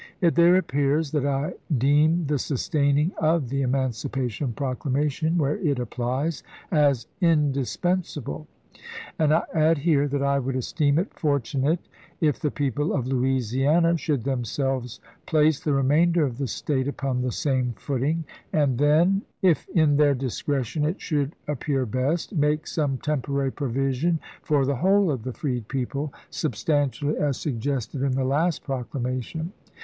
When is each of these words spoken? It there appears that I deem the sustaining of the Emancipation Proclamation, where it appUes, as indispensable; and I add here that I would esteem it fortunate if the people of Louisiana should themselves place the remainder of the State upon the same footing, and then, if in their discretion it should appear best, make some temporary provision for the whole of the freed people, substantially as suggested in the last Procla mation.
It 0.19 0.33
there 0.33 0.55
appears 0.55 1.11
that 1.11 1.27
I 1.27 1.53
deem 1.77 2.25
the 2.25 2.39
sustaining 2.39 3.11
of 3.19 3.49
the 3.49 3.61
Emancipation 3.61 4.51
Proclamation, 4.51 5.37
where 5.37 5.57
it 5.59 5.77
appUes, 5.77 6.41
as 6.71 7.05
indispensable; 7.21 8.47
and 9.19 9.31
I 9.31 9.43
add 9.53 9.77
here 9.77 10.07
that 10.07 10.23
I 10.23 10.39
would 10.39 10.55
esteem 10.55 10.97
it 10.97 11.13
fortunate 11.13 11.81
if 12.19 12.39
the 12.39 12.49
people 12.49 12.93
of 12.93 13.05
Louisiana 13.05 13.95
should 13.95 14.23
themselves 14.23 14.99
place 15.27 15.59
the 15.59 15.71
remainder 15.73 16.23
of 16.25 16.39
the 16.39 16.47
State 16.47 16.87
upon 16.87 17.21
the 17.21 17.31
same 17.31 17.73
footing, 17.77 18.23
and 18.51 18.79
then, 18.79 19.21
if 19.43 19.69
in 19.69 19.97
their 19.97 20.15
discretion 20.15 20.83
it 20.83 20.99
should 20.99 21.35
appear 21.47 21.85
best, 21.85 22.33
make 22.33 22.65
some 22.65 22.97
temporary 22.97 23.51
provision 23.51 24.19
for 24.41 24.65
the 24.65 24.77
whole 24.77 25.11
of 25.11 25.21
the 25.21 25.33
freed 25.33 25.67
people, 25.67 26.11
substantially 26.31 27.17
as 27.17 27.37
suggested 27.39 28.01
in 28.01 28.13
the 28.13 28.25
last 28.25 28.63
Procla 28.63 28.99
mation. 28.99 29.49